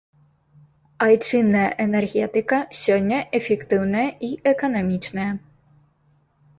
Айчынная 1.07 1.65
энергетыка 1.85 2.59
сёння 2.81 3.19
эфектыўная 3.43 4.09
і 4.31 4.35
эканамічная. 4.57 5.33